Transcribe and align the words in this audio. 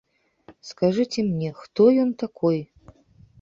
Скажыце 0.69 1.19
мне, 1.27 1.51
хто 1.59 1.87
ён 2.05 2.09
такой? 2.25 2.59